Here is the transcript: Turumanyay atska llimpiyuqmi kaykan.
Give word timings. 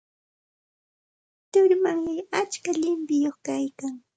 Turumanyay 1.51 2.19
atska 2.39 2.71
llimpiyuqmi 2.79 3.43
kaykan. 3.45 3.93